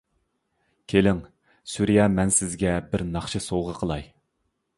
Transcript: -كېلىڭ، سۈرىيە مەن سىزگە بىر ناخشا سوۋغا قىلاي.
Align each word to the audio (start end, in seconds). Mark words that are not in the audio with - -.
-كېلىڭ، 0.93 1.19
سۈرىيە 1.73 2.07
مەن 2.15 2.33
سىزگە 2.39 2.73
بىر 2.95 3.05
ناخشا 3.13 3.43
سوۋغا 3.51 3.77
قىلاي. 3.83 4.09